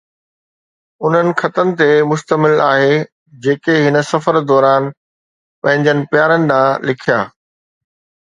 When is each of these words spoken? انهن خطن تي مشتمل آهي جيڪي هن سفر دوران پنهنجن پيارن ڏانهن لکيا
انهن 1.07 1.33
خطن 1.41 1.67
تي 1.81 1.89
مشتمل 2.11 2.55
آهي 2.73 2.95
جيڪي 3.43 3.75
هن 3.87 3.95
سفر 4.11 4.35
دوران 4.51 4.83
پنهنجن 5.65 5.99
پيارن 6.15 6.49
ڏانهن 6.53 6.87
لکيا 6.91 7.21